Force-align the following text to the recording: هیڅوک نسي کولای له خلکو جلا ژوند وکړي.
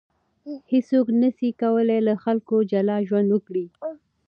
هیڅوک 0.71 1.07
نسي 1.21 1.49
کولای 1.61 1.99
له 2.07 2.13
خلکو 2.23 2.55
جلا 2.71 2.97
ژوند 3.07 3.27
وکړي. 3.31 3.65